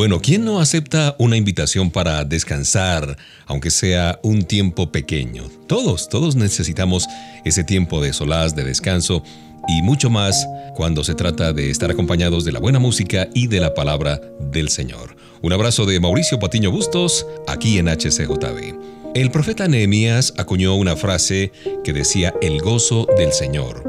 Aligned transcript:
Bueno, 0.00 0.22
¿quién 0.22 0.46
no 0.46 0.60
acepta 0.60 1.14
una 1.18 1.36
invitación 1.36 1.90
para 1.90 2.24
descansar, 2.24 3.18
aunque 3.44 3.70
sea 3.70 4.18
un 4.22 4.44
tiempo 4.44 4.90
pequeño? 4.90 5.44
Todos, 5.66 6.08
todos 6.08 6.36
necesitamos 6.36 7.06
ese 7.44 7.64
tiempo 7.64 8.00
de 8.00 8.14
solaz, 8.14 8.56
de 8.56 8.64
descanso 8.64 9.22
y 9.68 9.82
mucho 9.82 10.08
más 10.08 10.48
cuando 10.74 11.04
se 11.04 11.14
trata 11.14 11.52
de 11.52 11.68
estar 11.68 11.90
acompañados 11.90 12.46
de 12.46 12.52
la 12.52 12.60
buena 12.60 12.78
música 12.78 13.28
y 13.34 13.48
de 13.48 13.60
la 13.60 13.74
palabra 13.74 14.22
del 14.50 14.70
Señor. 14.70 15.16
Un 15.42 15.52
abrazo 15.52 15.84
de 15.84 16.00
Mauricio 16.00 16.38
Patiño 16.38 16.70
Bustos, 16.70 17.26
aquí 17.46 17.76
en 17.76 17.88
HCJB. 17.88 19.12
El 19.14 19.30
profeta 19.30 19.68
Nehemías 19.68 20.32
acuñó 20.38 20.76
una 20.76 20.96
frase 20.96 21.52
que 21.84 21.92
decía 21.92 22.32
el 22.40 22.62
gozo 22.62 23.06
del 23.18 23.34
Señor. 23.34 23.82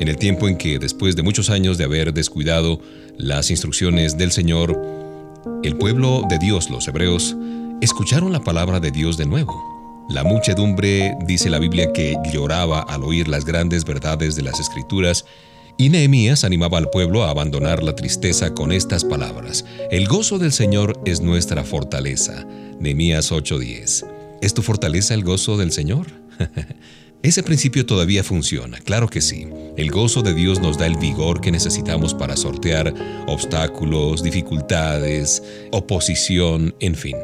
En 0.00 0.08
el 0.08 0.18
tiempo 0.18 0.48
en 0.48 0.58
que, 0.58 0.78
después 0.78 1.16
de 1.16 1.22
muchos 1.22 1.48
años 1.48 1.78
de 1.78 1.84
haber 1.84 2.12
descuidado 2.12 2.78
las 3.16 3.50
instrucciones 3.50 4.18
del 4.18 4.32
Señor, 4.32 5.05
el 5.62 5.76
pueblo 5.76 6.22
de 6.28 6.38
Dios, 6.38 6.70
los 6.70 6.86
hebreos, 6.88 7.36
escucharon 7.80 8.32
la 8.32 8.40
palabra 8.40 8.80
de 8.80 8.90
Dios 8.90 9.16
de 9.16 9.26
nuevo. 9.26 9.54
La 10.08 10.22
muchedumbre, 10.24 11.16
dice 11.26 11.50
la 11.50 11.58
Biblia, 11.58 11.92
que 11.92 12.16
lloraba 12.32 12.82
al 12.82 13.02
oír 13.02 13.28
las 13.28 13.44
grandes 13.44 13.84
verdades 13.84 14.36
de 14.36 14.42
las 14.42 14.60
Escrituras, 14.60 15.24
y 15.78 15.88
Nehemías 15.88 16.44
animaba 16.44 16.78
al 16.78 16.90
pueblo 16.90 17.24
a 17.24 17.30
abandonar 17.30 17.82
la 17.82 17.94
tristeza 17.94 18.54
con 18.54 18.72
estas 18.72 19.04
palabras. 19.04 19.64
El 19.90 20.06
gozo 20.06 20.38
del 20.38 20.52
Señor 20.52 21.00
es 21.04 21.20
nuestra 21.20 21.64
fortaleza. 21.64 22.46
Nehemías 22.80 23.30
8:10. 23.30 24.06
¿Es 24.40 24.54
tu 24.54 24.62
fortaleza 24.62 25.14
el 25.14 25.24
gozo 25.24 25.56
del 25.56 25.72
Señor? 25.72 26.06
Ese 27.26 27.42
principio 27.42 27.84
todavía 27.84 28.22
funciona, 28.22 28.78
claro 28.78 29.08
que 29.08 29.20
sí. 29.20 29.48
El 29.76 29.90
gozo 29.90 30.22
de 30.22 30.32
Dios 30.32 30.60
nos 30.60 30.78
da 30.78 30.86
el 30.86 30.96
vigor 30.96 31.40
que 31.40 31.50
necesitamos 31.50 32.14
para 32.14 32.36
sortear 32.36 32.94
obstáculos, 33.26 34.22
dificultades, 34.22 35.42
oposición, 35.72 36.76
en 36.78 36.94
fin. 36.94 37.16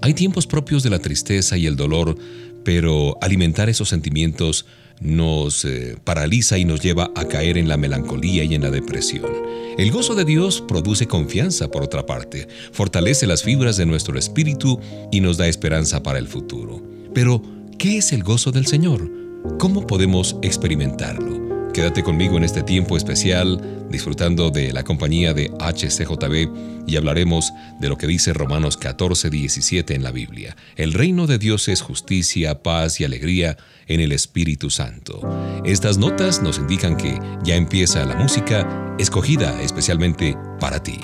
Hay 0.00 0.14
tiempos 0.14 0.46
propios 0.46 0.82
de 0.82 0.88
la 0.88 0.98
tristeza 0.98 1.58
y 1.58 1.66
el 1.66 1.76
dolor, 1.76 2.16
pero 2.64 3.18
alimentar 3.20 3.68
esos 3.68 3.90
sentimientos 3.90 4.64
nos 5.02 5.66
eh, 5.66 5.98
paraliza 6.02 6.56
y 6.56 6.64
nos 6.64 6.80
lleva 6.80 7.10
a 7.14 7.28
caer 7.28 7.58
en 7.58 7.68
la 7.68 7.76
melancolía 7.76 8.44
y 8.44 8.54
en 8.54 8.62
la 8.62 8.70
depresión. 8.70 9.30
El 9.76 9.90
gozo 9.90 10.14
de 10.14 10.24
Dios 10.24 10.64
produce 10.66 11.06
confianza, 11.06 11.70
por 11.70 11.82
otra 11.82 12.06
parte, 12.06 12.48
fortalece 12.72 13.26
las 13.26 13.42
fibras 13.42 13.76
de 13.76 13.84
nuestro 13.84 14.18
espíritu 14.18 14.80
y 15.12 15.20
nos 15.20 15.36
da 15.36 15.48
esperanza 15.48 16.02
para 16.02 16.18
el 16.18 16.28
futuro. 16.28 16.82
Pero, 17.12 17.42
¿qué 17.76 17.98
es 17.98 18.14
el 18.14 18.22
gozo 18.22 18.50
del 18.50 18.64
Señor? 18.66 19.23
¿Cómo 19.58 19.86
podemos 19.86 20.36
experimentarlo? 20.40 21.70
Quédate 21.74 22.02
conmigo 22.02 22.38
en 22.38 22.44
este 22.44 22.62
tiempo 22.62 22.96
especial, 22.96 23.86
disfrutando 23.90 24.50
de 24.50 24.72
la 24.72 24.84
compañía 24.84 25.34
de 25.34 25.50
HCJB 25.58 26.86
y 26.86 26.96
hablaremos 26.96 27.52
de 27.78 27.90
lo 27.90 27.98
que 27.98 28.06
dice 28.06 28.32
Romanos 28.32 28.78
14, 28.78 29.28
17 29.28 29.94
en 29.94 30.02
la 30.02 30.12
Biblia. 30.12 30.56
El 30.76 30.94
reino 30.94 31.26
de 31.26 31.36
Dios 31.36 31.68
es 31.68 31.82
justicia, 31.82 32.62
paz 32.62 33.00
y 33.00 33.04
alegría 33.04 33.58
en 33.86 34.00
el 34.00 34.12
Espíritu 34.12 34.70
Santo. 34.70 35.20
Estas 35.64 35.98
notas 35.98 36.42
nos 36.42 36.56
indican 36.58 36.96
que 36.96 37.18
ya 37.44 37.54
empieza 37.54 38.06
la 38.06 38.16
música 38.16 38.96
escogida 38.98 39.60
especialmente 39.60 40.38
para 40.58 40.82
ti. 40.82 41.00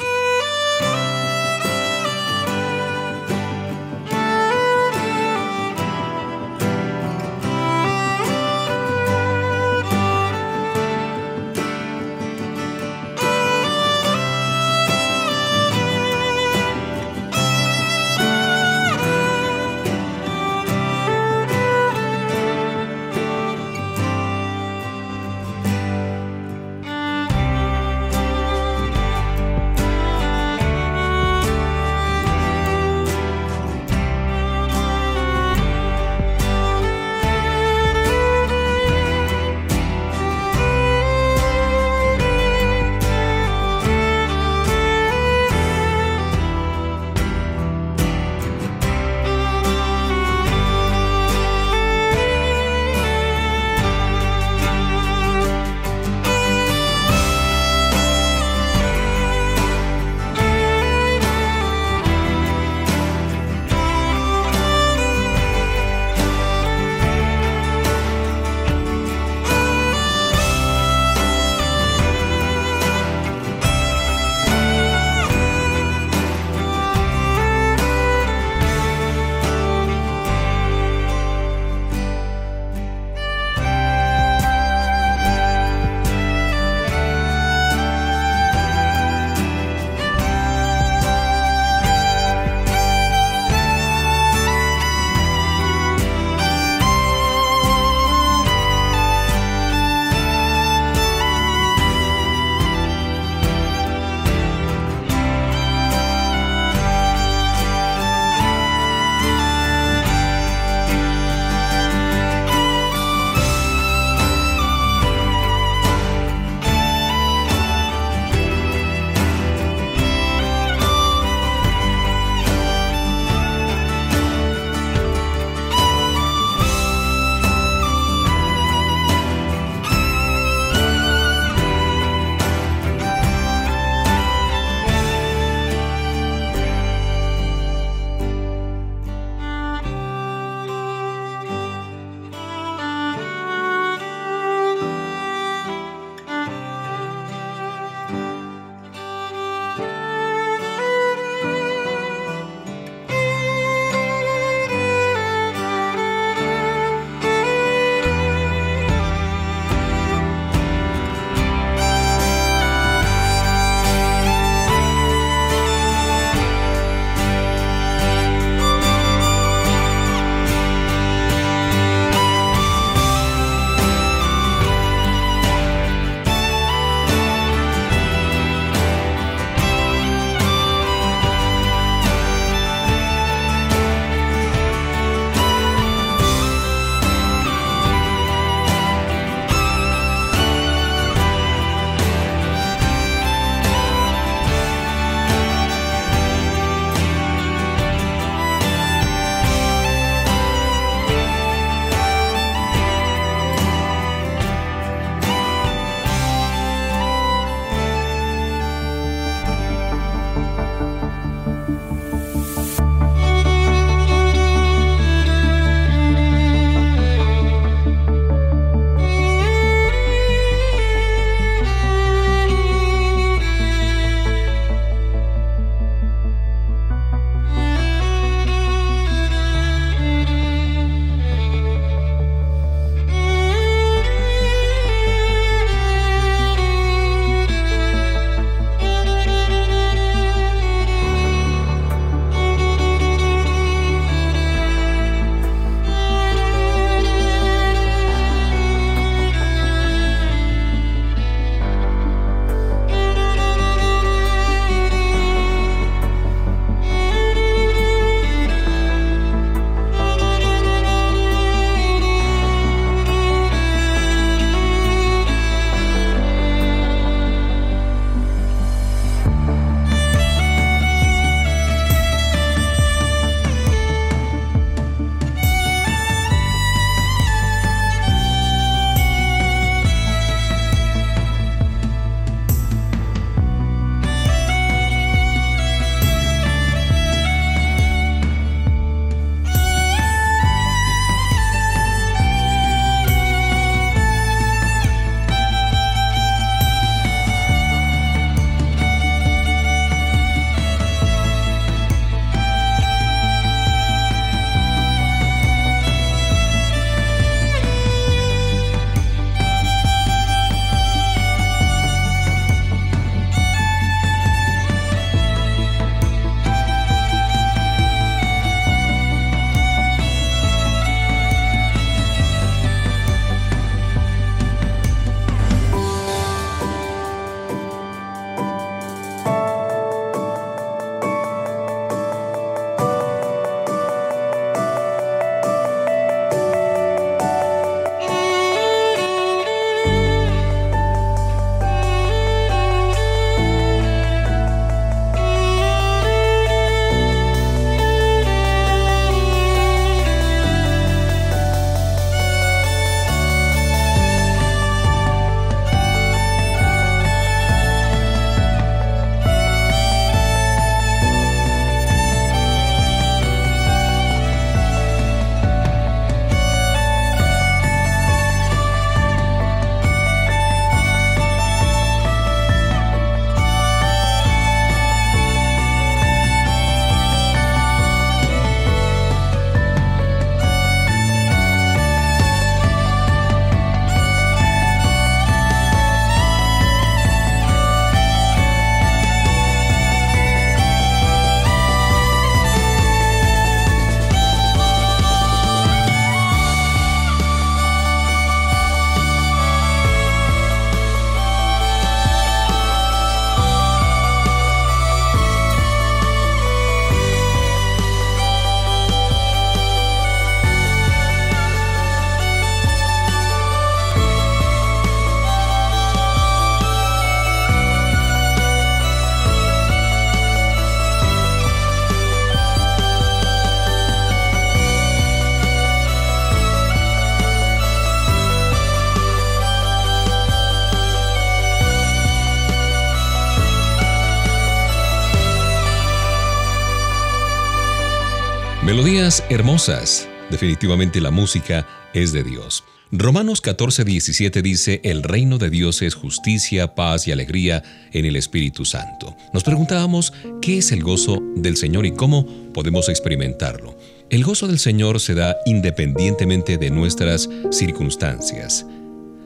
Hermosas. 439.29 440.09
Definitivamente 440.31 441.01
la 441.01 441.11
música 441.11 441.67
es 441.93 442.13
de 442.13 442.23
Dios. 442.23 442.63
Romanos 442.93 443.41
14, 443.41 443.85
17 443.85 444.41
dice, 444.41 444.81
el 444.85 445.03
reino 445.03 445.39
de 445.39 445.51
Dios 445.51 445.83
es 445.83 445.95
justicia, 445.95 446.77
paz 446.77 447.09
y 447.09 447.13
alegría 447.13 447.65
en 447.93 448.05
el 448.05 448.15
Espíritu 448.15 448.65
Santo. 448.65 449.17
Nos 449.33 449.43
preguntábamos, 449.43 450.13
¿qué 450.41 450.59
es 450.59 450.71
el 450.71 450.85
gozo 450.85 451.21
del 451.35 451.57
Señor 451.57 451.87
y 451.87 451.93
cómo 451.93 452.25
podemos 452.53 452.89
experimentarlo? 452.89 453.77
El 454.11 454.23
gozo 454.23 454.47
del 454.47 454.61
Señor 454.61 455.01
se 455.01 455.15
da 455.15 455.37
independientemente 455.45 456.57
de 456.57 456.71
nuestras 456.71 457.29
circunstancias. 457.51 458.65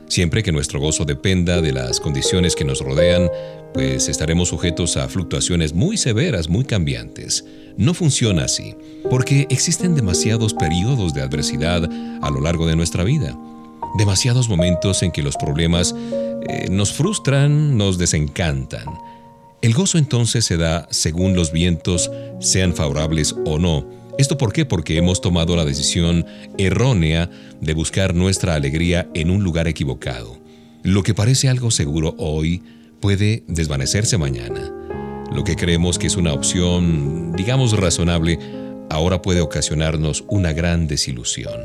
Siempre 0.07 0.41
que 0.41 0.51
nuestro 0.51 0.79
gozo 0.79 1.05
dependa 1.05 1.61
de 1.61 1.73
las 1.73 1.99
condiciones 1.99 2.55
que 2.55 2.65
nos 2.65 2.79
rodean, 2.79 3.29
pues 3.73 4.09
estaremos 4.09 4.49
sujetos 4.49 4.97
a 4.97 5.09
fluctuaciones 5.09 5.73
muy 5.73 5.97
severas, 5.97 6.49
muy 6.49 6.65
cambiantes. 6.65 7.45
No 7.77 7.93
funciona 7.93 8.45
así, 8.45 8.75
porque 9.09 9.47
existen 9.49 9.95
demasiados 9.95 10.53
periodos 10.53 11.13
de 11.13 11.21
adversidad 11.21 11.89
a 12.21 12.29
lo 12.29 12.41
largo 12.41 12.67
de 12.67 12.75
nuestra 12.75 13.03
vida 13.03 13.37
demasiados 13.95 14.49
momentos 14.49 15.01
en 15.03 15.11
que 15.11 15.23
los 15.23 15.37
problemas 15.37 15.95
eh, 16.47 16.67
nos 16.69 16.93
frustran, 16.93 17.77
nos 17.77 17.97
desencantan. 17.97 18.85
El 19.61 19.73
gozo 19.73 19.97
entonces 19.97 20.45
se 20.45 20.57
da 20.57 20.87
según 20.91 21.35
los 21.35 21.51
vientos 21.51 22.11
sean 22.39 22.75
favorables 22.75 23.35
o 23.45 23.57
no. 23.57 23.85
¿Esto 24.17 24.37
por 24.37 24.53
qué? 24.53 24.65
Porque 24.65 24.97
hemos 24.97 25.21
tomado 25.21 25.55
la 25.55 25.65
decisión 25.65 26.25
errónea 26.57 27.29
de 27.61 27.73
buscar 27.73 28.13
nuestra 28.13 28.55
alegría 28.55 29.09
en 29.13 29.31
un 29.31 29.43
lugar 29.43 29.67
equivocado. 29.67 30.37
Lo 30.83 31.03
que 31.03 31.13
parece 31.13 31.49
algo 31.49 31.71
seguro 31.71 32.15
hoy 32.17 32.61
puede 32.99 33.43
desvanecerse 33.47 34.17
mañana. 34.17 34.74
Lo 35.33 35.43
que 35.43 35.55
creemos 35.55 35.97
que 35.97 36.07
es 36.07 36.15
una 36.15 36.33
opción, 36.33 37.33
digamos, 37.33 37.77
razonable, 37.77 38.39
ahora 38.89 39.21
puede 39.21 39.41
ocasionarnos 39.41 40.23
una 40.27 40.53
gran 40.53 40.87
desilusión. 40.87 41.59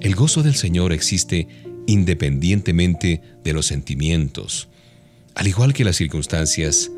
El 0.00 0.14
gozo 0.14 0.42
del 0.42 0.54
Señor 0.54 0.92
existe 0.92 1.48
independientemente 1.86 3.22
de 3.44 3.52
los 3.52 3.66
sentimientos. 3.66 4.68
Al 5.34 5.46
igual 5.46 5.72
que 5.72 5.84
las 5.84 5.96
circunstancias, 5.96 6.90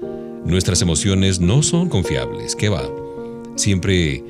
nuestras 0.44 0.82
emociones 0.82 1.40
no 1.40 1.62
son 1.62 1.88
confiables. 1.88 2.56
¿Qué 2.56 2.68
va? 2.68 2.88
Siempre 3.56 4.22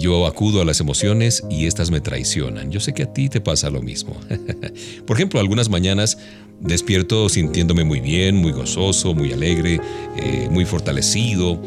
yo 0.00 0.26
acudo 0.26 0.60
a 0.60 0.64
las 0.64 0.80
emociones 0.80 1.44
y 1.50 1.66
éstas 1.66 1.90
me 1.90 2.00
traicionan. 2.00 2.70
Yo 2.70 2.80
sé 2.80 2.94
que 2.94 3.04
a 3.04 3.12
ti 3.12 3.28
te 3.28 3.40
pasa 3.40 3.70
lo 3.70 3.82
mismo. 3.82 4.16
Por 5.06 5.16
ejemplo, 5.16 5.40
algunas 5.40 5.68
mañanas 5.68 6.18
despierto 6.60 7.28
sintiéndome 7.28 7.84
muy 7.84 8.00
bien, 8.00 8.36
muy 8.36 8.52
gozoso, 8.52 9.14
muy 9.14 9.32
alegre, 9.32 9.80
eh, 10.16 10.48
muy 10.50 10.64
fortalecido. 10.64 11.60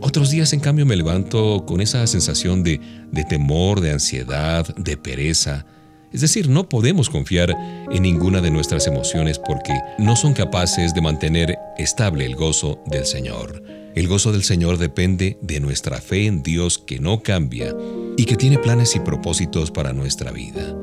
Otros 0.00 0.30
días, 0.30 0.52
en 0.52 0.60
cambio, 0.60 0.84
me 0.84 0.96
levanto 0.96 1.64
con 1.66 1.80
esa 1.80 2.06
sensación 2.06 2.62
de, 2.62 2.80
de 3.12 3.24
temor, 3.24 3.80
de 3.80 3.92
ansiedad, 3.92 4.66
de 4.76 4.96
pereza. 4.96 5.64
Es 6.12 6.20
decir, 6.20 6.48
no 6.48 6.68
podemos 6.68 7.08
confiar 7.08 7.56
en 7.90 8.02
ninguna 8.02 8.40
de 8.40 8.50
nuestras 8.50 8.86
emociones 8.86 9.38
porque 9.38 9.72
no 9.98 10.16
son 10.16 10.34
capaces 10.34 10.92
de 10.92 11.00
mantener 11.00 11.56
estable 11.78 12.26
el 12.26 12.36
gozo 12.36 12.82
del 12.86 13.06
Señor. 13.06 13.62
El 13.94 14.08
gozo 14.08 14.32
del 14.32 14.42
Señor 14.42 14.78
depende 14.78 15.38
de 15.40 15.60
nuestra 15.60 16.00
fe 16.00 16.26
en 16.26 16.42
Dios 16.42 16.78
que 16.78 16.98
no 16.98 17.22
cambia 17.22 17.74
y 18.16 18.24
que 18.24 18.36
tiene 18.36 18.58
planes 18.58 18.96
y 18.96 19.00
propósitos 19.00 19.70
para 19.70 19.92
nuestra 19.92 20.32
vida. 20.32 20.74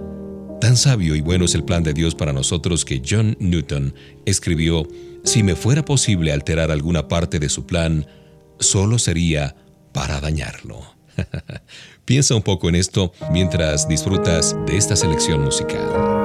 Tan 0.60 0.76
sabio 0.76 1.16
y 1.16 1.22
bueno 1.22 1.46
es 1.46 1.56
el 1.56 1.64
plan 1.64 1.84
de 1.84 1.94
Dios 1.94 2.16
para 2.16 2.34
nosotros 2.34 2.84
que 2.84 3.02
John 3.08 3.38
Newton 3.40 3.94
escribió, 4.26 4.86
si 5.24 5.42
me 5.42 5.56
fuera 5.56 5.86
posible 5.86 6.34
alterar 6.34 6.70
alguna 6.70 7.08
parte 7.08 7.40
de 7.40 7.48
su 7.48 7.66
plan, 7.66 8.06
solo 8.60 9.00
sería 9.00 9.56
para 9.94 10.20
dañarlo. 10.20 10.82
Piensa 12.06 12.36
un 12.36 12.42
poco 12.42 12.68
en 12.68 12.76
esto 12.76 13.14
mientras 13.32 13.88
disfrutas 13.88 14.56
de 14.66 14.78
esta 14.78 14.96
selección 14.96 15.42
musical. 15.44 16.19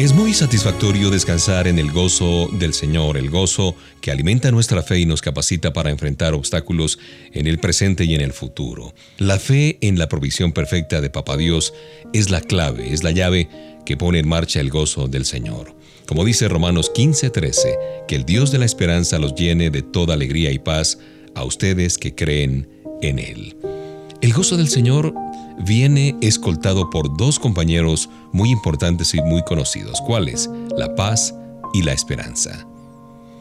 Es 0.00 0.14
muy 0.14 0.32
satisfactorio 0.32 1.10
descansar 1.10 1.68
en 1.68 1.78
el 1.78 1.92
gozo 1.92 2.48
del 2.52 2.72
Señor, 2.72 3.18
el 3.18 3.28
gozo 3.28 3.76
que 4.00 4.10
alimenta 4.10 4.50
nuestra 4.50 4.82
fe 4.82 4.98
y 4.98 5.04
nos 5.04 5.20
capacita 5.20 5.74
para 5.74 5.90
enfrentar 5.90 6.32
obstáculos 6.32 6.98
en 7.34 7.46
el 7.46 7.58
presente 7.58 8.06
y 8.06 8.14
en 8.14 8.22
el 8.22 8.32
futuro. 8.32 8.94
La 9.18 9.38
fe 9.38 9.76
en 9.82 9.98
la 9.98 10.08
provisión 10.08 10.52
perfecta 10.52 11.02
de 11.02 11.10
Papá 11.10 11.36
Dios 11.36 11.74
es 12.14 12.30
la 12.30 12.40
clave, 12.40 12.94
es 12.94 13.02
la 13.02 13.10
llave 13.10 13.50
que 13.84 13.98
pone 13.98 14.20
en 14.20 14.26
marcha 14.26 14.60
el 14.60 14.70
gozo 14.70 15.06
del 15.06 15.26
Señor. 15.26 15.76
Como 16.06 16.24
dice 16.24 16.48
Romanos 16.48 16.90
15:13, 16.94 18.06
que 18.08 18.16
el 18.16 18.24
Dios 18.24 18.50
de 18.50 18.58
la 18.58 18.64
esperanza 18.64 19.18
los 19.18 19.34
llene 19.34 19.68
de 19.68 19.82
toda 19.82 20.14
alegría 20.14 20.50
y 20.50 20.58
paz 20.58 20.98
a 21.34 21.44
ustedes 21.44 21.98
que 21.98 22.14
creen 22.14 22.70
en 23.02 23.18
Él. 23.18 23.54
El 24.22 24.32
gozo 24.32 24.56
del 24.56 24.68
Señor 24.68 25.12
viene 25.64 26.16
escoltado 26.20 26.90
por 26.90 27.16
dos 27.16 27.38
compañeros 27.38 28.08
muy 28.32 28.50
importantes 28.50 29.14
y 29.14 29.22
muy 29.22 29.42
conocidos, 29.42 30.00
cuáles 30.00 30.48
la 30.76 30.94
paz 30.94 31.34
y 31.72 31.82
la 31.82 31.92
esperanza. 31.92 32.66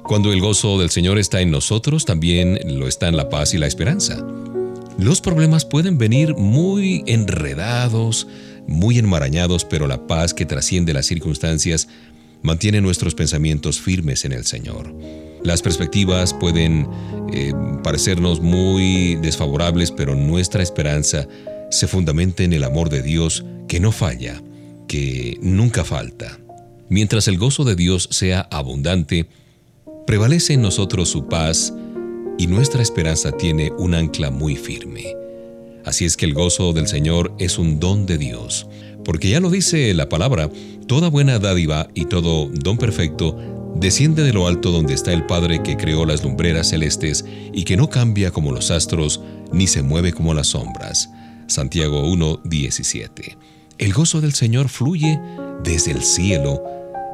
Cuando 0.04 0.34
el 0.34 0.42
gozo 0.42 0.80
del 0.80 0.90
Señor 0.90 1.20
está 1.20 1.42
en 1.42 1.52
nosotros, 1.52 2.06
también 2.06 2.60
lo 2.66 2.88
está 2.88 3.08
en 3.08 3.18
la 3.18 3.30
paz 3.30 3.54
y 3.54 3.58
la 3.58 3.68
esperanza. 3.68 4.26
Los 4.98 5.22
problemas 5.22 5.66
pueden 5.66 5.98
venir 5.98 6.36
muy 6.36 7.04
enredados, 7.06 8.28
muy 8.68 8.98
enmarañados, 9.00 9.66
pero 9.66 9.88
la 9.88 10.08
paz 10.08 10.34
que 10.34 10.46
trasciende 10.46 10.94
las 10.94 11.06
circunstancias 11.06 11.88
mantiene 12.42 12.82
nuestros 12.82 13.16
pensamientos 13.16 13.80
firmes 13.80 14.26
en 14.26 14.32
el 14.32 14.46
Señor. 14.46 14.94
Las 15.44 15.62
perspectivas 15.62 16.34
pueden 16.34 16.88
eh, 17.32 17.54
parecernos 17.84 18.42
muy 18.42 19.16
desfavorables, 19.16 19.92
pero 19.92 20.16
nuestra 20.16 20.62
esperanza 20.62 21.28
se 21.70 21.88
fundamenta 21.88 22.44
en 22.44 22.54
el 22.54 22.64
amor 22.64 22.90
de 22.90 23.02
Dios 23.02 23.46
que 23.68 23.80
no 23.80 23.92
falla, 23.92 24.42
que 24.88 25.38
nunca 25.42 25.84
falta. 25.84 26.40
Mientras 26.90 27.28
el 27.28 27.38
gozo 27.38 27.64
de 27.64 27.76
Dios 27.76 28.10
sea 28.12 28.48
abundante, 28.52 29.28
prevalece 30.08 30.54
en 30.54 30.62
nosotros 30.62 31.10
su 31.10 31.28
paz 31.28 31.74
y 32.38 32.48
nuestra 32.48 32.82
esperanza 32.82 33.32
tiene 33.32 33.72
un 33.78 33.94
ancla 33.94 34.32
muy 34.32 34.56
firme. 34.56 35.16
Así 35.86 36.06
es 36.06 36.18
que 36.18 36.26
el 36.26 36.34
gozo 36.34 36.74
del 36.74 36.88
Señor 36.88 37.34
es 37.38 37.58
un 37.58 37.80
don 37.80 38.06
de 38.06 38.18
Dios, 38.18 38.68
porque 39.06 39.30
ya 39.30 39.40
lo 39.40 39.50
dice 39.50 39.94
la 39.94 40.10
palabra, 40.10 40.50
toda 40.88 41.10
buena 41.10 41.40
dádiva 41.40 41.90
y 41.94 42.06
todo 42.06 42.50
don 42.50 42.78
perfecto 42.78 43.38
desciende 43.76 44.24
de 44.24 44.34
lo 44.34 44.48
alto 44.48 44.72
donde 44.72 44.94
está 44.94 45.14
el 45.14 45.26
Padre 45.26 45.62
que 45.64 45.78
creó 45.78 46.06
las 46.06 46.24
lumbreras 46.24 46.70
celestes 46.70 47.24
y 47.54 47.64
que 47.64 47.78
no 47.78 47.90
cambia 47.90 48.32
como 48.32 48.52
los 48.52 48.72
astros 48.72 49.22
ni 49.52 49.68
se 49.68 49.84
mueve 49.84 50.12
como 50.12 50.34
las 50.34 50.48
sombras. 50.48 51.10
Santiago 51.50 52.08
1:17. 52.08 53.38
El 53.80 53.94
gozo 53.94 54.22
del 54.22 54.34
Señor 54.34 54.70
fluye 54.70 55.20
desde 55.64 55.92
el 55.92 56.04
cielo 56.04 56.64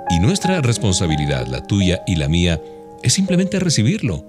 y 0.10 0.20
nuestra 0.20 0.62
responsabilidad, 0.62 1.48
la 1.48 1.66
tuya 1.66 2.04
y 2.06 2.16
la 2.18 2.28
mía, 2.28 2.62
es 3.02 3.14
simplemente 3.14 3.60
recibirlo 3.60 4.26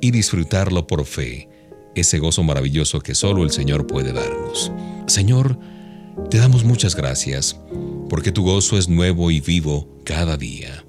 y 0.00 0.10
disfrutarlo 0.10 0.86
por 0.86 1.04
fe, 1.04 1.48
ese 1.94 2.18
gozo 2.18 2.42
maravilloso 2.42 3.00
que 3.00 3.14
solo 3.14 3.44
el 3.44 3.50
Señor 3.50 3.86
puede 3.86 4.12
darnos. 4.12 4.72
Señor, 5.06 5.58
te 6.30 6.38
damos 6.38 6.64
muchas 6.64 6.96
gracias, 6.96 7.60
porque 8.08 8.32
tu 8.32 8.44
gozo 8.44 8.78
es 8.78 8.88
nuevo 8.88 9.30
y 9.30 9.40
vivo 9.40 9.88
cada 10.04 10.36
día. 10.36 10.84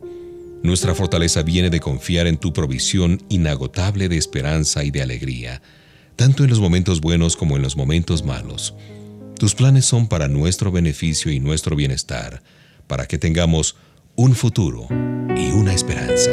Nuestra 0.64 0.96
fortaleza 0.96 1.42
viene 1.42 1.70
de 1.70 1.80
confiar 1.80 2.28
en 2.28 2.38
tu 2.38 2.54
provisión 2.54 3.22
inagotable 3.30 4.08
de 4.08 4.18
esperanza 4.18 4.84
y 4.84 4.92
de 4.92 5.02
alegría 5.02 5.62
tanto 6.22 6.44
en 6.44 6.52
los 6.52 6.60
momentos 6.60 7.02
buenos 7.02 7.36
como 7.36 7.56
en 7.56 7.64
los 7.64 7.76
momentos 7.76 8.24
malos. 8.24 8.76
Tus 9.40 9.56
planes 9.56 9.86
son 9.86 10.06
para 10.06 10.28
nuestro 10.28 10.72
beneficio 10.72 11.32
y 11.32 11.40
nuestro 11.40 11.76
bienestar, 11.76 12.44
para 12.86 13.08
que 13.08 13.18
tengamos 13.18 13.76
un 14.16 14.36
futuro 14.36 14.88
y 15.36 15.50
una 15.50 15.74
esperanza. 15.74 16.30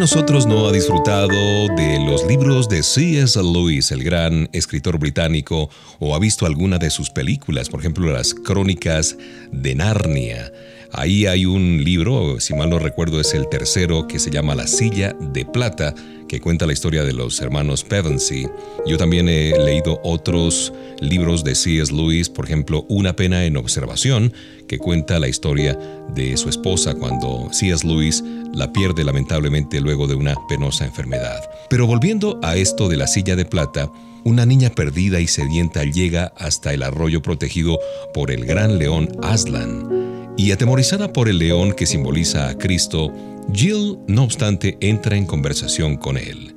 Nosotros 0.00 0.46
no 0.46 0.66
ha 0.66 0.72
disfrutado 0.72 1.28
de 1.76 1.98
los 2.06 2.26
libros 2.26 2.70
de 2.70 2.82
C.S. 2.82 3.38
Lewis, 3.42 3.92
el 3.92 4.02
gran 4.02 4.48
escritor 4.54 4.98
británico, 4.98 5.68
o 5.98 6.14
ha 6.14 6.18
visto 6.18 6.46
alguna 6.46 6.78
de 6.78 6.88
sus 6.88 7.10
películas, 7.10 7.68
por 7.68 7.80
ejemplo 7.80 8.10
las 8.10 8.32
Crónicas 8.32 9.18
de 9.52 9.74
Narnia? 9.74 10.50
Ahí 10.90 11.26
hay 11.26 11.44
un 11.44 11.84
libro, 11.84 12.40
si 12.40 12.54
mal 12.54 12.70
no 12.70 12.78
recuerdo 12.78 13.20
es 13.20 13.34
el 13.34 13.46
tercero, 13.50 14.08
que 14.08 14.18
se 14.18 14.30
llama 14.30 14.54
La 14.54 14.66
silla 14.66 15.14
de 15.20 15.44
plata, 15.44 15.94
que 16.26 16.40
cuenta 16.40 16.66
la 16.66 16.72
historia 16.72 17.04
de 17.04 17.12
los 17.12 17.38
hermanos 17.42 17.84
Pevensey. 17.84 18.48
Yo 18.86 18.96
también 18.96 19.28
he 19.28 19.52
leído 19.62 20.00
otros 20.02 20.72
libros 21.00 21.44
de 21.44 21.54
C.S. 21.54 21.92
Lewis, 21.92 22.30
por 22.30 22.46
ejemplo, 22.46 22.86
Una 22.88 23.14
pena 23.14 23.44
en 23.44 23.58
observación, 23.58 24.32
que 24.66 24.78
cuenta 24.78 25.20
la 25.20 25.28
historia 25.28 25.78
de 26.14 26.36
su 26.38 26.48
esposa 26.48 26.94
cuando 26.94 27.48
C.S. 27.52 27.86
Lewis 27.86 28.24
la 28.60 28.72
pierde 28.74 29.04
lamentablemente 29.04 29.80
luego 29.80 30.06
de 30.06 30.14
una 30.14 30.36
penosa 30.46 30.84
enfermedad. 30.84 31.40
Pero 31.70 31.86
volviendo 31.86 32.38
a 32.42 32.56
esto 32.56 32.90
de 32.90 32.98
la 32.98 33.06
silla 33.06 33.34
de 33.34 33.46
plata, 33.46 33.90
una 34.22 34.44
niña 34.44 34.68
perdida 34.68 35.18
y 35.18 35.26
sedienta 35.26 35.82
llega 35.84 36.34
hasta 36.36 36.74
el 36.74 36.82
arroyo 36.82 37.22
protegido 37.22 37.80
por 38.12 38.30
el 38.30 38.44
gran 38.44 38.78
león 38.78 39.08
Aslan, 39.22 40.34
y 40.36 40.52
atemorizada 40.52 41.10
por 41.10 41.30
el 41.30 41.38
león 41.38 41.72
que 41.72 41.86
simboliza 41.86 42.50
a 42.50 42.58
Cristo, 42.58 43.12
Jill, 43.54 43.98
no 44.06 44.24
obstante, 44.24 44.76
entra 44.80 45.16
en 45.16 45.24
conversación 45.24 45.96
con 45.96 46.18
él. 46.18 46.54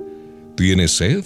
¿Tienes 0.58 0.92
sed? 0.92 1.24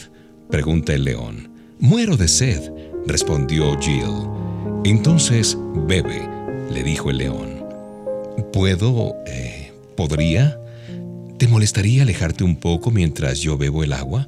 pregunta 0.50 0.94
el 0.94 1.04
león. 1.06 1.50
Muero 1.80 2.18
de 2.18 2.28
sed, 2.28 2.72
respondió 3.08 3.78
Jill. 3.80 4.30
Entonces, 4.86 5.58
bebe, 5.88 6.30
le 6.72 6.84
dijo 6.84 7.10
el 7.10 7.18
león. 7.18 7.66
¿Puedo... 8.54 9.16
Eh, 9.26 9.74
¿Podría? 9.98 10.60
¿Te 11.38 11.48
molestaría 11.48 12.02
alejarte 12.02 12.44
un 12.44 12.56
poco 12.56 12.90
mientras 12.90 13.40
yo 13.40 13.58
bebo 13.58 13.84
el 13.84 13.94
agua? 13.94 14.28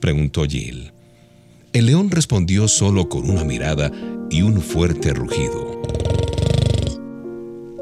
preguntó 0.00 0.44
Jill. 0.44 0.92
El 1.72 1.86
león 1.86 2.10
respondió 2.10 2.66
solo 2.66 3.08
con 3.08 3.30
una 3.30 3.44
mirada 3.44 3.92
y 4.28 4.42
un 4.42 4.60
fuerte 4.60 5.14
rugido. 5.14 5.80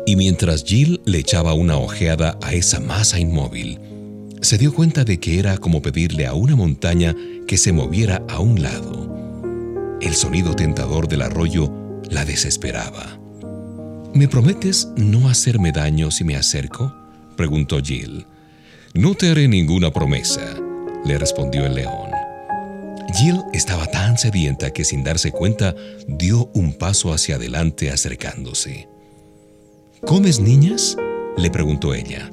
Y 0.06 0.16
mientras 0.16 0.62
Jill 0.62 1.00
le 1.06 1.18
echaba 1.18 1.54
una 1.54 1.78
ojeada 1.78 2.38
a 2.42 2.52
esa 2.52 2.78
masa 2.78 3.18
inmóvil, 3.18 3.78
se 4.42 4.58
dio 4.58 4.74
cuenta 4.74 5.04
de 5.04 5.18
que 5.18 5.38
era 5.38 5.56
como 5.56 5.80
pedirle 5.80 6.26
a 6.26 6.34
una 6.34 6.54
montaña 6.54 7.16
que 7.46 7.56
se 7.56 7.72
moviera 7.72 8.22
a 8.28 8.40
un 8.40 8.62
lado. 8.62 9.96
El 10.02 10.14
sonido 10.14 10.54
tentador 10.54 11.08
del 11.08 11.22
arroyo 11.22 11.72
la 12.10 12.26
desesperaba. 12.26 13.18
¿Me 14.14 14.28
prometes 14.28 14.88
no 14.96 15.30
hacerme 15.30 15.72
daño 15.72 16.10
si 16.10 16.24
me 16.24 16.36
acerco? 16.36 16.94
preguntó 17.36 17.80
Jill. 17.82 18.26
No 18.94 19.14
te 19.14 19.30
haré 19.30 19.48
ninguna 19.48 19.92
promesa, 19.92 20.56
le 21.04 21.18
respondió 21.18 21.66
el 21.66 21.74
león. 21.74 22.10
Jill 23.14 23.42
estaba 23.52 23.86
tan 23.86 24.18
sedienta 24.18 24.72
que 24.72 24.84
sin 24.84 25.04
darse 25.04 25.30
cuenta 25.30 25.74
dio 26.08 26.50
un 26.54 26.74
paso 26.74 27.12
hacia 27.12 27.36
adelante 27.36 27.90
acercándose. 27.90 28.88
¿Comes 30.04 30.40
niñas? 30.40 30.96
le 31.36 31.50
preguntó 31.50 31.94
ella. 31.94 32.30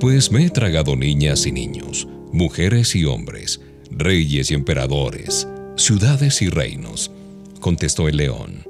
Pues 0.00 0.30
me 0.30 0.44
he 0.44 0.50
tragado 0.50 0.96
niñas 0.96 1.46
y 1.46 1.52
niños, 1.52 2.06
mujeres 2.32 2.94
y 2.94 3.04
hombres, 3.04 3.60
reyes 3.90 4.50
y 4.50 4.54
emperadores, 4.54 5.48
ciudades 5.76 6.42
y 6.42 6.48
reinos, 6.48 7.10
contestó 7.60 8.08
el 8.08 8.16
león. 8.16 8.64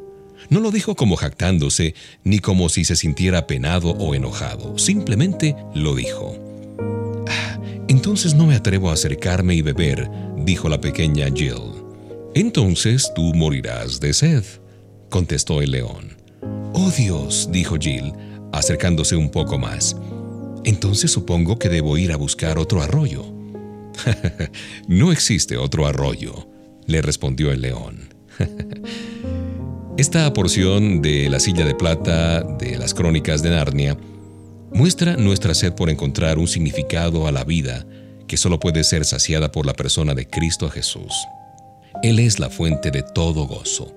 No 0.51 0.61
lo 0.61 0.71
dijo 0.71 0.95
como 0.95 1.17
jactándose, 1.17 1.95
ni 2.25 2.39
como 2.39 2.69
si 2.69 2.85
se 2.85 2.97
sintiera 2.97 3.47
penado 3.47 3.91
o 3.91 4.15
enojado, 4.15 4.79
simplemente 4.79 5.57
lo 5.75 5.95
dijo. 5.95 6.52
Entonces 7.93 8.35
no 8.35 8.47
me 8.47 8.55
atrevo 8.55 8.89
a 8.89 8.95
acercarme 8.95 9.55
y 9.55 9.61
beber, 9.61 10.11
dijo 10.39 10.71
la 10.71 10.81
pequeña 10.81 11.27
Jill. 11.27 11.85
Entonces 12.35 13.13
tú 13.15 13.35
morirás 13.35 14.01
de 14.01 14.15
sed, 14.15 14.43
contestó 15.11 15.61
el 15.61 15.73
león. 15.73 16.17
Oh 16.73 16.91
Dios, 16.91 17.51
dijo 17.53 17.77
Jill, 17.79 18.15
acercándose 18.51 19.15
un 19.15 19.29
poco 19.29 19.59
más. 19.59 19.95
Entonces 20.65 21.11
supongo 21.11 21.59
que 21.59 21.69
debo 21.69 21.99
ir 21.99 22.13
a 22.13 22.17
buscar 22.17 22.57
otro 22.57 22.81
arroyo. 22.81 23.27
no 24.89 25.13
existe 25.13 25.59
otro 25.59 25.87
arroyo, 25.87 26.49
le 26.87 27.03
respondió 27.03 27.53
el 27.53 27.61
león. 27.61 28.09
Esta 29.99 30.33
porción 30.33 31.03
de 31.03 31.29
la 31.29 31.41
silla 31.41 31.67
de 31.67 31.75
plata 31.75 32.41
de 32.43 32.79
las 32.79 32.95
crónicas 32.95 33.43
de 33.43 33.51
Narnia 33.51 33.99
muestra 34.75 35.17
nuestra 35.17 35.55
sed 35.55 35.75
por 35.75 35.91
encontrar 35.91 36.39
un 36.39 36.49
significado 36.49 37.27
a 37.27 37.33
la 37.33 37.45
vida 37.45 37.87
que 38.27 38.37
solo 38.37 38.59
puede 38.59 38.85
ser 38.85 39.05
saciada 39.05 39.53
por 39.53 39.67
la 39.67 39.75
persona 39.75 40.15
de 40.15 40.27
Cristo 40.27 40.71
Jesús. 40.71 41.13
Él 42.03 42.19
es 42.19 42.39
la 42.39 42.49
fuente 42.51 42.91
de 42.91 43.03
todo 43.03 43.47
gozo. 43.47 43.95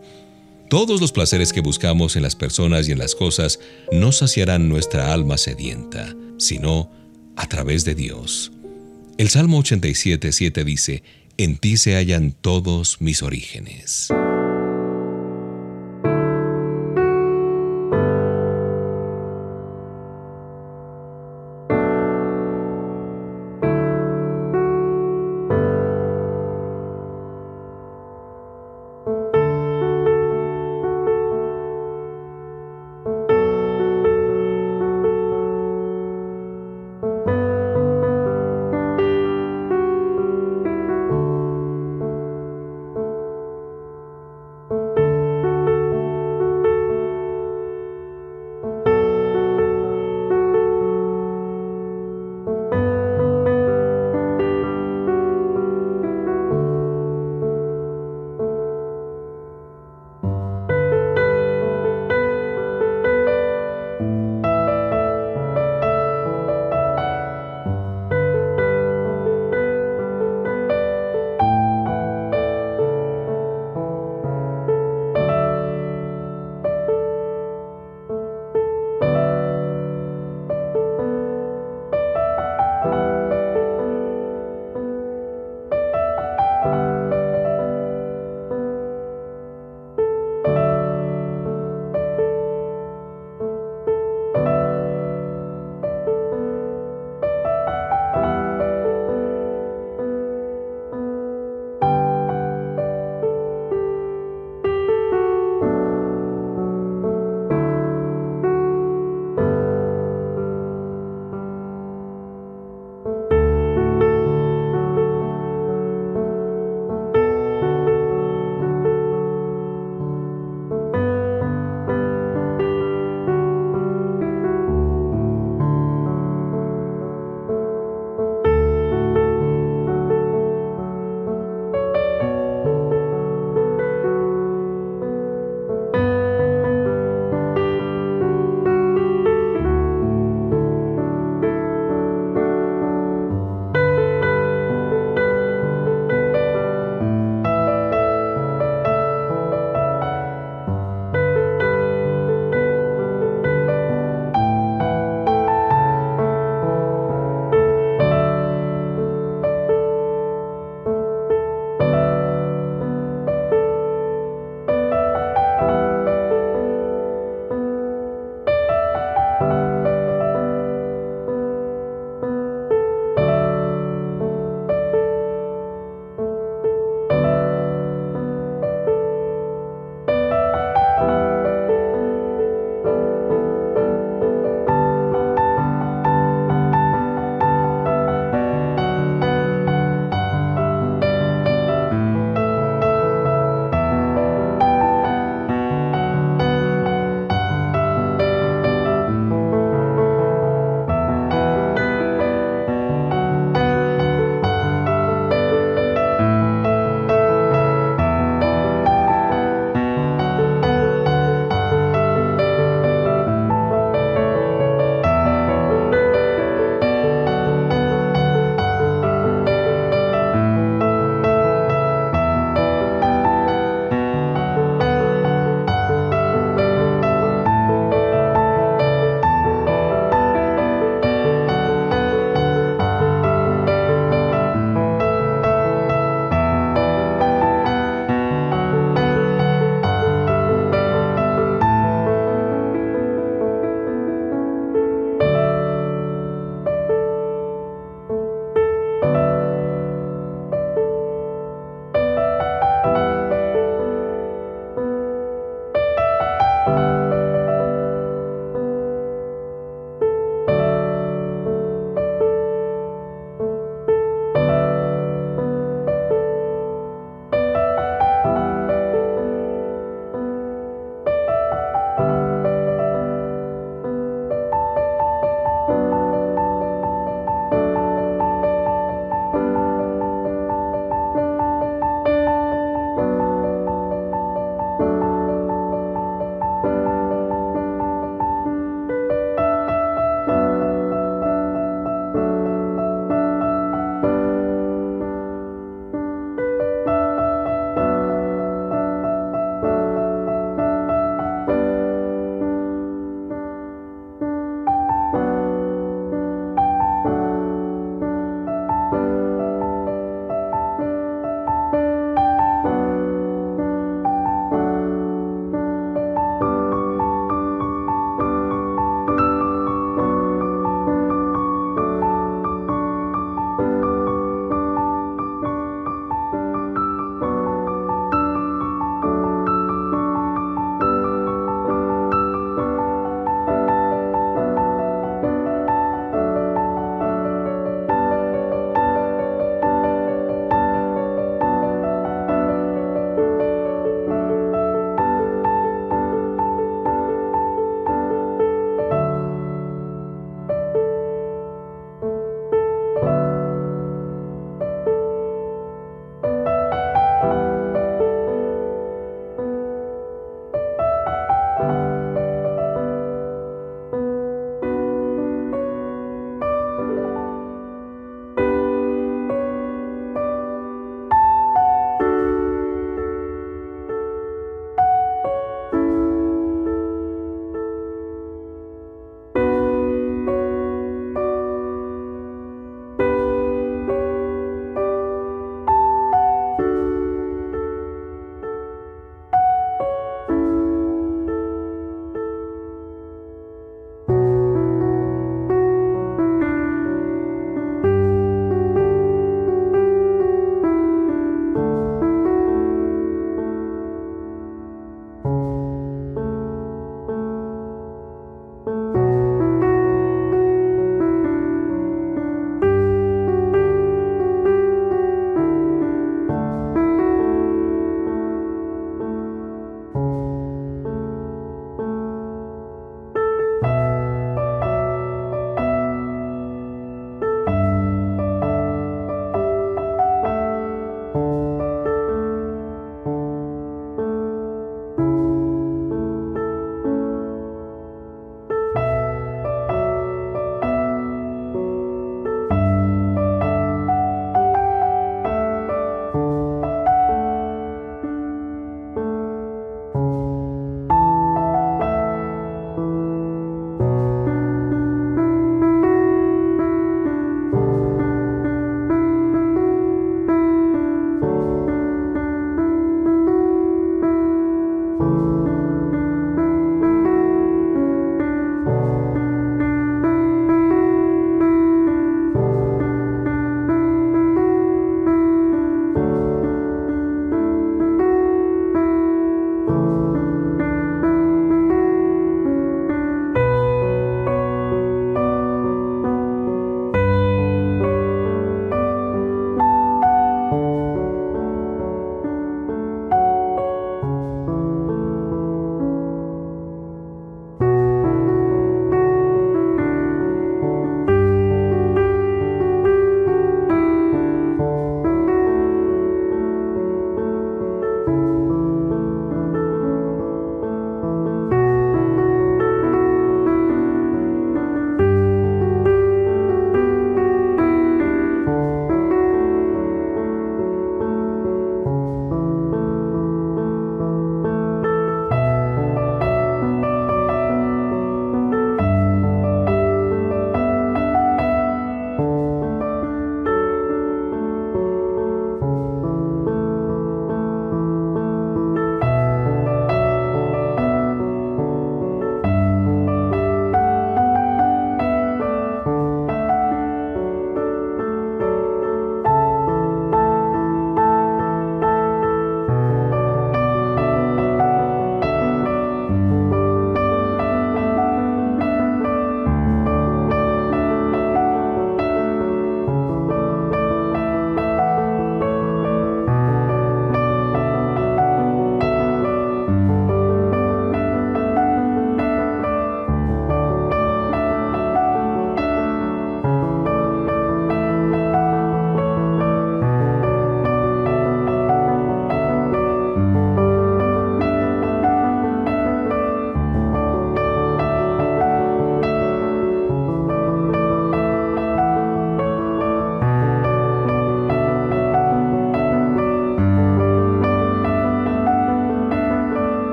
Todos 0.69 0.99
los 0.99 1.11
placeres 1.11 1.53
que 1.53 1.61
buscamos 1.61 2.15
en 2.15 2.23
las 2.23 2.35
personas 2.35 2.89
y 2.89 2.91
en 2.91 2.97
las 2.97 3.15
cosas 3.15 3.59
no 3.91 4.11
saciarán 4.11 4.67
nuestra 4.67 5.13
alma 5.13 5.37
sedienta, 5.37 6.13
sino 6.37 6.91
a 7.35 7.47
través 7.47 7.85
de 7.85 7.95
Dios. 7.95 8.51
El 9.17 9.29
Salmo 9.29 9.59
87, 9.59 10.31
7 10.31 10.63
dice, 10.65 11.03
En 11.37 11.57
ti 11.57 11.77
se 11.77 11.95
hallan 11.95 12.31
todos 12.33 12.99
mis 12.99 13.23
orígenes. 13.23 14.09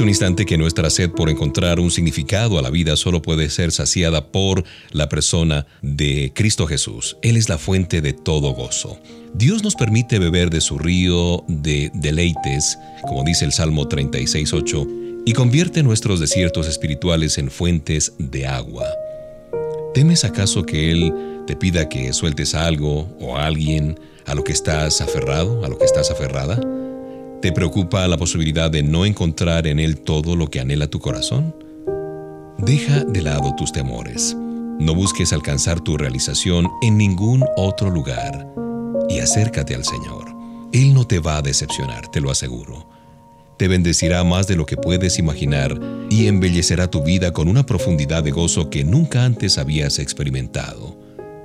Un 0.00 0.08
instante 0.08 0.46
que 0.46 0.58
nuestra 0.58 0.90
sed 0.90 1.10
por 1.10 1.30
encontrar 1.30 1.80
un 1.80 1.90
significado 1.90 2.58
a 2.58 2.62
la 2.62 2.70
vida 2.70 2.96
solo 2.96 3.22
puede 3.22 3.50
ser 3.50 3.72
saciada 3.72 4.28
por 4.28 4.64
la 4.92 5.08
persona 5.08 5.66
de 5.82 6.32
Cristo 6.34 6.66
Jesús. 6.66 7.16
Él 7.22 7.36
es 7.36 7.48
la 7.48 7.58
fuente 7.58 8.00
de 8.00 8.12
todo 8.12 8.52
gozo. 8.52 8.98
Dios 9.34 9.62
nos 9.62 9.74
permite 9.74 10.18
beber 10.18 10.50
de 10.50 10.60
su 10.60 10.78
río 10.78 11.44
de 11.48 11.90
deleites, 11.94 12.78
como 13.02 13.24
dice 13.24 13.44
el 13.44 13.52
Salmo 13.52 13.88
36.8, 13.88 15.22
y 15.26 15.32
convierte 15.32 15.82
nuestros 15.82 16.20
desiertos 16.20 16.66
espirituales 16.66 17.38
en 17.38 17.50
fuentes 17.50 18.12
de 18.18 18.46
agua. 18.46 18.86
¿Temes 19.94 20.24
acaso 20.24 20.64
que 20.64 20.90
Él 20.90 21.12
te 21.46 21.56
pida 21.56 21.88
que 21.88 22.12
sueltes 22.12 22.54
algo 22.54 23.08
o 23.20 23.36
a 23.36 23.46
alguien 23.46 23.98
a 24.26 24.34
lo 24.34 24.44
que 24.44 24.52
estás 24.52 25.00
aferrado, 25.00 25.64
a 25.64 25.68
lo 25.68 25.78
que 25.78 25.84
estás 25.84 26.10
aferrada? 26.10 26.60
¿Te 27.40 27.52
preocupa 27.52 28.06
la 28.06 28.18
posibilidad 28.18 28.70
de 28.70 28.82
no 28.82 29.06
encontrar 29.06 29.66
en 29.66 29.78
Él 29.78 29.96
todo 29.96 30.36
lo 30.36 30.48
que 30.48 30.60
anhela 30.60 30.88
tu 30.88 31.00
corazón? 31.00 31.56
Deja 32.58 33.02
de 33.02 33.22
lado 33.22 33.54
tus 33.56 33.72
temores. 33.72 34.36
No 34.78 34.94
busques 34.94 35.32
alcanzar 35.32 35.80
tu 35.80 35.96
realización 35.96 36.68
en 36.82 36.98
ningún 36.98 37.42
otro 37.56 37.88
lugar 37.88 38.46
y 39.08 39.20
acércate 39.20 39.74
al 39.74 39.84
Señor. 39.84 40.26
Él 40.74 40.92
no 40.92 41.06
te 41.06 41.18
va 41.18 41.38
a 41.38 41.42
decepcionar, 41.42 42.10
te 42.10 42.20
lo 42.20 42.30
aseguro. 42.30 42.86
Te 43.56 43.68
bendecirá 43.68 44.22
más 44.22 44.46
de 44.46 44.56
lo 44.56 44.66
que 44.66 44.76
puedes 44.76 45.18
imaginar 45.18 45.80
y 46.10 46.26
embellecerá 46.26 46.90
tu 46.90 47.02
vida 47.02 47.32
con 47.32 47.48
una 47.48 47.64
profundidad 47.64 48.22
de 48.22 48.32
gozo 48.32 48.68
que 48.68 48.84
nunca 48.84 49.24
antes 49.24 49.56
habías 49.56 49.98
experimentado. 49.98 50.98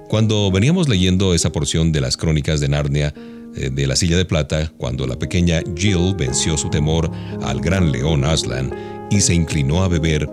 Cuando 0.10 0.52
veníamos 0.52 0.90
leyendo 0.90 1.34
esa 1.34 1.54
porción 1.54 1.94
de 1.94 2.02
las 2.02 2.18
crónicas 2.18 2.60
de 2.60 2.68
Narnia, 2.68 3.14
de 3.56 3.88
la 3.88 3.96
silla 3.96 4.18
de 4.18 4.26
plata 4.26 4.72
cuando 4.78 5.08
la 5.08 5.18
pequeña 5.18 5.62
Jill 5.76 6.16
venció 6.18 6.58
su 6.58 6.70
temor 6.70 7.10
al 7.42 7.62
gran 7.62 7.92
león 7.92 8.26
Aslan 8.26 9.08
y 9.10 9.22
se 9.22 9.34
inclinó 9.34 9.84
a 9.84 9.88
beber, 9.88 10.30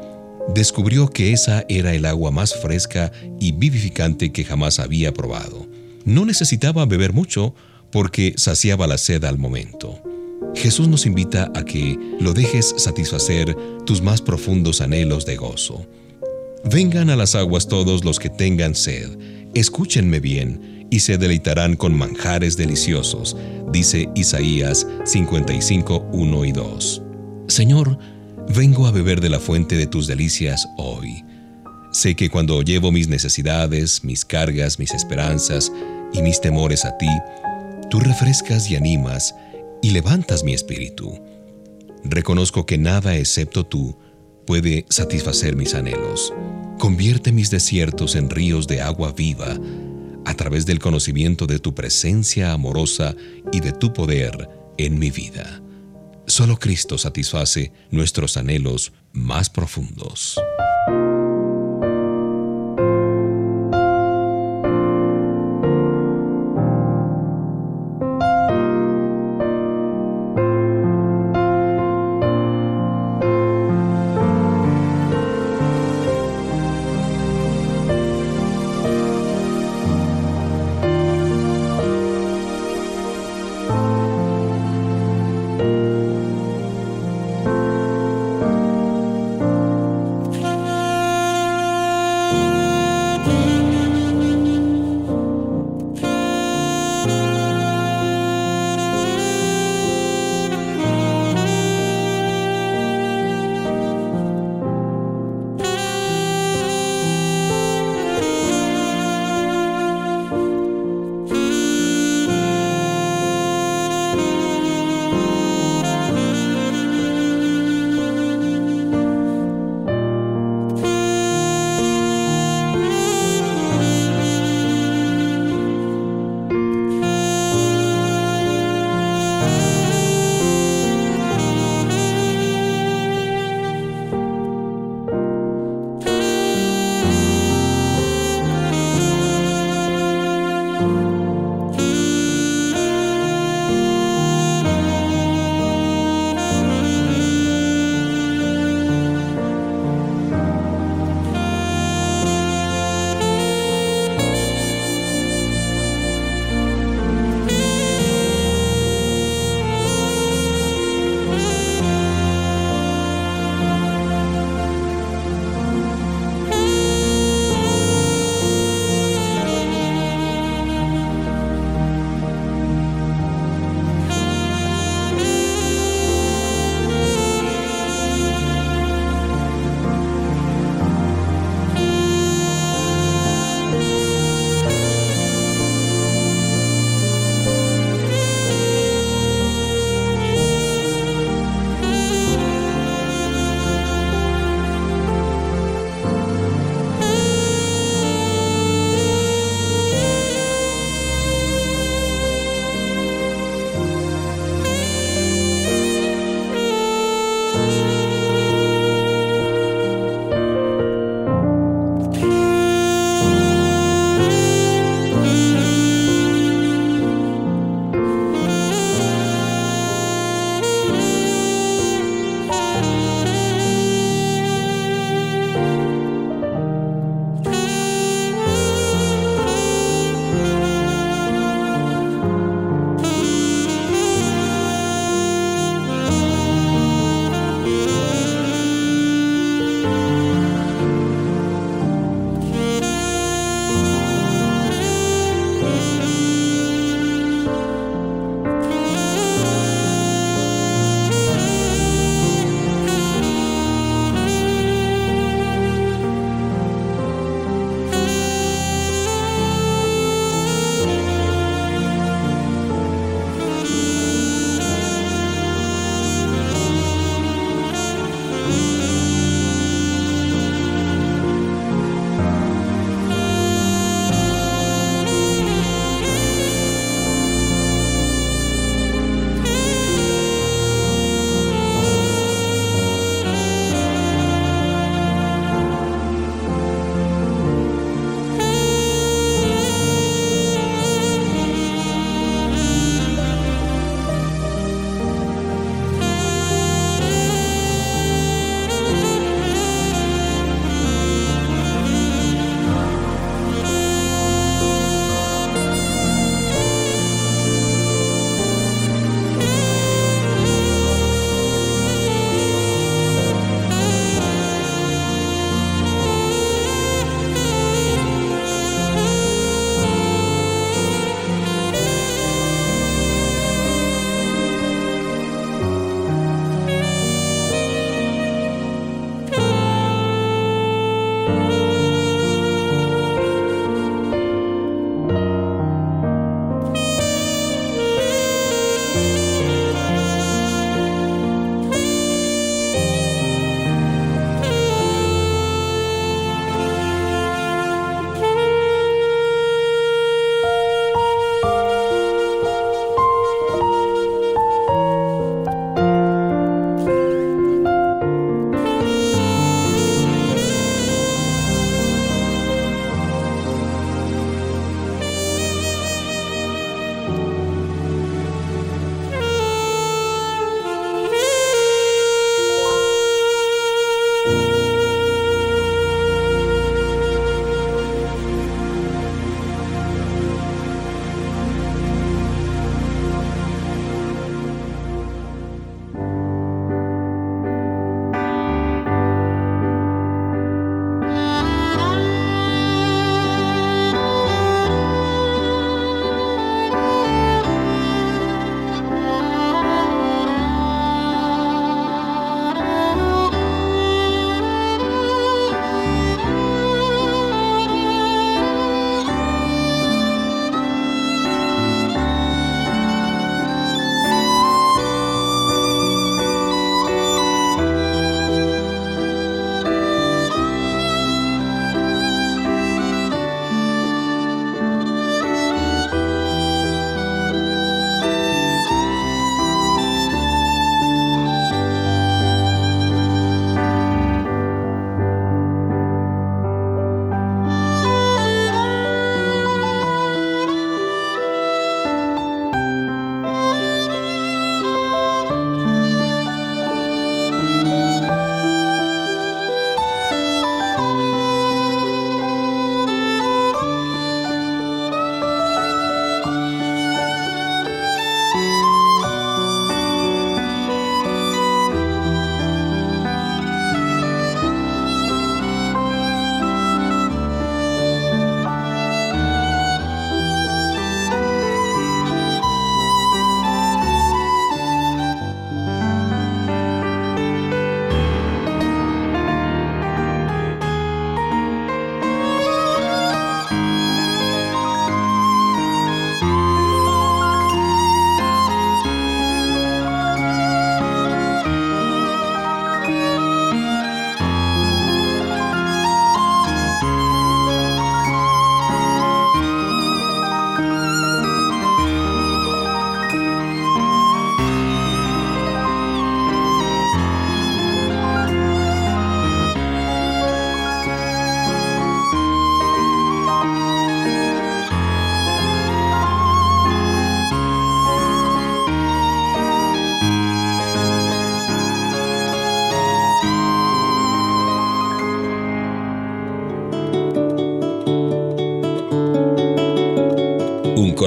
descubrió 0.55 1.09
que 1.09 1.33
esa 1.33 1.65
era 1.69 1.95
el 1.95 2.05
agua 2.05 2.31
más 2.31 2.55
fresca 2.55 3.13
y 3.41 3.53
vivificante 3.53 4.33
que 4.33 4.45
jamás 4.45 4.79
había 4.79 5.13
probado. 5.15 5.67
No 6.05 6.25
necesitaba 6.25 6.85
beber 6.87 7.13
mucho 7.13 7.55
porque 7.91 8.35
saciaba 8.37 8.87
la 8.87 8.99
sed 8.99 9.25
al 9.25 9.39
momento. 9.39 10.03
Jesús 10.55 10.89
nos 10.89 11.07
invita 11.07 11.51
a 11.55 11.65
que 11.65 11.99
lo 12.21 12.35
dejes 12.35 12.75
satisfacer 12.77 13.57
tus 13.87 14.03
más 14.03 14.21
profundos 14.21 14.81
anhelos 14.81 15.25
de 15.25 15.37
gozo. 15.37 15.87
Vengan 16.65 17.11
a 17.11 17.17
las 17.17 17.35
aguas 17.35 17.69
todos 17.69 18.05
los 18.05 18.19
que 18.19 18.29
tengan 18.29 18.75
sed, 18.75 19.09
escúchenme 19.55 20.21
bien, 20.21 20.87
y 20.93 21.01
se 21.01 21.17
deleitarán 21.17 21.77
con 21.77 21.95
manjares 21.95 22.59
deliciosos, 22.59 23.35
dice 23.73 24.11
Isaías 24.15 24.87
55, 25.07 26.11
1 26.13 26.45
y 26.45 26.53
2. 26.53 27.03
Señor, 27.49 27.99
vengo 28.55 28.87
a 28.87 28.91
beber 28.91 29.23
de 29.23 29.31
la 29.31 29.41
fuente 29.41 29.77
de 29.77 29.87
tus 29.87 30.07
delicias 30.07 30.69
hoy. 30.77 31.25
Sé 31.93 32.15
que 32.15 32.29
cuando 32.29 32.61
llevo 32.61 32.93
mis 32.93 33.09
necesidades, 33.09 34.05
mis 34.05 34.27
cargas, 34.27 34.79
mis 34.79 34.93
esperanzas 34.93 35.73
y 36.13 36.21
mis 36.21 36.43
temores 36.43 36.85
a 36.85 36.99
ti, 36.99 37.09
tú 37.89 37.99
refrescas 37.99 38.71
y 38.71 38.77
animas 38.77 39.35
y 39.81 39.93
levantas 39.93 40.45
mi 40.45 40.53
espíritu. 40.53 41.19
Reconozco 42.05 42.67
que 42.67 42.77
nada 42.77 43.17
excepto 43.17 43.65
tú 43.65 43.97
puede 44.47 44.85
satisfacer 44.91 45.57
mis 45.57 45.75
anhelos. 45.75 46.35
Convierte 46.83 47.31
mis 47.31 47.49
desiertos 47.49 48.17
en 48.17 48.29
ríos 48.29 48.67
de 48.67 48.83
agua 48.83 49.13
viva 49.13 49.57
a 50.25 50.35
través 50.35 50.67
del 50.67 50.81
conocimiento 50.81 51.47
de 51.47 51.61
tu 51.61 51.77
presencia 51.77 52.51
amorosa 52.51 53.15
y 53.53 53.61
de 53.61 53.71
tu 53.71 53.93
poder 53.93 54.51
en 54.79 54.99
mi 54.99 55.13
vida. 55.13 55.63
Solo 56.27 56.57
Cristo 56.57 56.99
satisface 56.99 57.71
nuestros 57.93 58.37
anhelos 58.37 58.93
más 59.13 59.49
profundos. 59.49 60.41